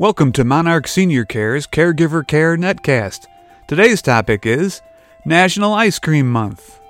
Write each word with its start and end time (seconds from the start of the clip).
Welcome 0.00 0.32
to 0.32 0.44
Monarch 0.44 0.88
Senior 0.88 1.26
Care's 1.26 1.66
Caregiver 1.66 2.26
Care 2.26 2.56
Netcast. 2.56 3.26
Today's 3.66 4.00
topic 4.00 4.46
is 4.46 4.80
National 5.26 5.74
Ice 5.74 5.98
Cream 5.98 6.32
Month. 6.32 6.80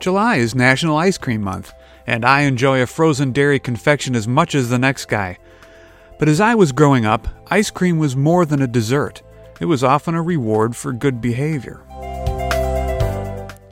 July 0.00 0.36
is 0.36 0.54
National 0.54 0.98
Ice 0.98 1.16
Cream 1.16 1.40
Month, 1.40 1.72
and 2.06 2.22
I 2.22 2.42
enjoy 2.42 2.82
a 2.82 2.86
frozen 2.86 3.32
dairy 3.32 3.58
confection 3.58 4.14
as 4.14 4.28
much 4.28 4.54
as 4.54 4.68
the 4.68 4.78
next 4.78 5.06
guy. 5.06 5.38
But 6.18 6.28
as 6.28 6.42
I 6.42 6.54
was 6.54 6.72
growing 6.72 7.06
up, 7.06 7.26
ice 7.50 7.70
cream 7.70 7.96
was 7.96 8.14
more 8.14 8.44
than 8.44 8.60
a 8.60 8.66
dessert. 8.66 9.22
It 9.62 9.64
was 9.64 9.82
often 9.82 10.14
a 10.14 10.20
reward 10.20 10.76
for 10.76 10.92
good 10.92 11.22
behavior. 11.22 11.85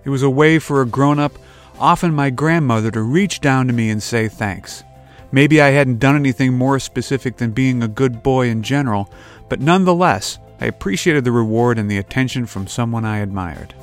It 0.05 0.11
was 0.11 0.23
a 0.23 0.31
way 0.31 0.59
for 0.59 0.83
a 0.83 0.87
grown 0.87 1.19
up, 1.19 1.39
often 1.79 2.15
my 2.15 2.31
grandmother, 2.31 2.91
to 2.91 3.03
reach 3.03 3.41
down 3.41 3.67
to 3.67 3.73
me 3.73 3.91
and 3.91 4.03
say 4.03 4.29
thanks. 4.29 4.85
Maybe 5.33 5.61
I 5.61 5.71
hadn't 5.71 5.99
done 5.99 6.15
anything 6.15 6.53
more 6.53 6.79
specific 6.79 7.39
than 7.39 7.51
being 7.51 7.83
a 7.83 7.89
good 7.89 8.23
boy 8.23 8.49
in 8.49 8.63
general, 8.63 9.11
but 9.49 9.61
nonetheless, 9.61 10.39
I 10.61 10.67
appreciated 10.67 11.25
the 11.25 11.33
reward 11.33 11.79
and 11.79 11.91
the 11.91 11.99
attention 11.99 12.47
from 12.47 12.67
someone 12.67 13.05
I 13.05 13.19
admired. 13.19 13.75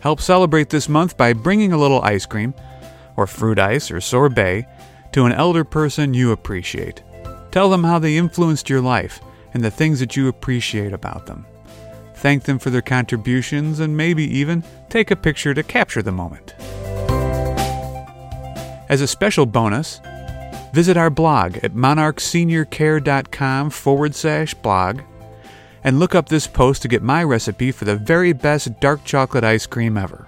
Help 0.00 0.20
celebrate 0.20 0.70
this 0.70 0.88
month 0.88 1.16
by 1.16 1.34
bringing 1.34 1.72
a 1.72 1.78
little 1.78 2.02
ice 2.02 2.26
cream, 2.26 2.54
or 3.16 3.26
fruit 3.26 3.58
ice, 3.58 3.90
or 3.90 4.00
sorbet, 4.00 4.66
to 5.12 5.26
an 5.26 5.32
elder 5.32 5.64
person 5.64 6.14
you 6.14 6.32
appreciate. 6.32 7.02
Tell 7.50 7.68
them 7.68 7.84
how 7.84 7.98
they 7.98 8.16
influenced 8.16 8.70
your 8.70 8.80
life 8.80 9.20
and 9.52 9.62
the 9.62 9.70
things 9.70 10.00
that 10.00 10.16
you 10.16 10.28
appreciate 10.28 10.92
about 10.92 11.26
them. 11.26 11.44
Thank 12.20 12.42
them 12.42 12.58
for 12.58 12.68
their 12.68 12.82
contributions 12.82 13.80
and 13.80 13.96
maybe 13.96 14.24
even 14.24 14.62
take 14.90 15.10
a 15.10 15.16
picture 15.16 15.54
to 15.54 15.62
capture 15.62 16.02
the 16.02 16.12
moment. 16.12 16.54
As 18.90 19.00
a 19.00 19.06
special 19.06 19.46
bonus, 19.46 20.02
visit 20.74 20.98
our 20.98 21.08
blog 21.08 21.56
at 21.58 21.72
monarchseniorcare.com 21.72 23.70
forward 23.70 24.14
slash 24.14 24.52
blog 24.52 25.00
and 25.82 25.98
look 25.98 26.14
up 26.14 26.28
this 26.28 26.46
post 26.46 26.82
to 26.82 26.88
get 26.88 27.02
my 27.02 27.24
recipe 27.24 27.72
for 27.72 27.86
the 27.86 27.96
very 27.96 28.34
best 28.34 28.78
dark 28.80 29.02
chocolate 29.04 29.44
ice 29.44 29.64
cream 29.64 29.96
ever. 29.96 30.26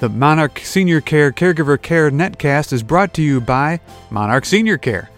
The 0.00 0.10
Monarch 0.10 0.58
Senior 0.58 1.00
Care 1.00 1.32
Caregiver 1.32 1.80
Care 1.80 2.10
Netcast 2.10 2.74
is 2.74 2.82
brought 2.82 3.14
to 3.14 3.22
you 3.22 3.40
by 3.40 3.80
Monarch 4.10 4.44
Senior 4.44 4.76
Care. 4.76 5.08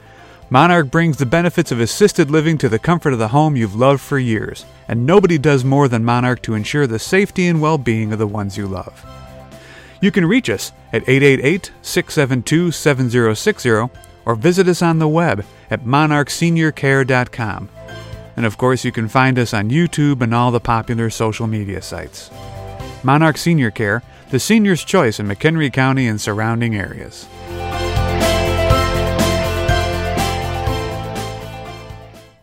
Monarch 0.53 0.91
brings 0.91 1.17
the 1.17 1.27
benefits 1.27 1.71
of 1.71 1.79
assisted 1.79 2.29
living 2.29 2.59
to 2.59 2.69
the 2.69 2.81
comfort 2.81 3.13
of 3.13 3.21
the 3.21 3.29
home 3.29 3.55
you've 3.55 3.77
loved 3.77 4.01
for 4.01 4.19
years, 4.19 4.67
and 4.89 5.07
nobody 5.07 5.39
does 5.39 5.65
more 5.65 5.87
than 5.87 6.05
Monarch 6.05 6.43
to 6.43 6.55
ensure 6.55 6.89
the 6.89 6.99
safety 6.99 7.47
and 7.47 7.61
well 7.61 7.79
being 7.79 8.13
of 8.13 8.19
the 8.19 8.27
ones 8.27 8.59
you 8.59 8.67
love. 8.67 9.07
You 10.01 10.11
can 10.11 10.27
reach 10.27 10.51
us 10.51 10.73
at 10.93 11.09
888 11.09 11.71
672 11.83 12.73
7060 12.73 13.71
or 14.27 14.35
visit 14.35 14.67
us 14.67 14.83
on 14.83 14.99
the 14.99 15.07
web 15.07 15.45
at 15.71 15.85
monarchseniorcare.com. 15.85 17.69
And 18.37 18.45
of 18.45 18.59
course, 18.59 18.85
you 18.85 18.91
can 18.91 19.07
find 19.07 19.39
us 19.39 19.55
on 19.55 19.71
YouTube 19.71 20.21
and 20.21 20.35
all 20.35 20.51
the 20.51 20.59
popular 20.59 21.11
social 21.11 21.47
media 21.47 21.81
sites. 21.81 22.29
Monarch 23.05 23.37
Senior 23.37 23.71
Care, 23.71 24.03
the 24.31 24.41
senior's 24.41 24.83
choice 24.83 25.21
in 25.21 25.29
McHenry 25.29 25.73
County 25.73 26.09
and 26.09 26.21
surrounding 26.21 26.75
areas. 26.75 27.29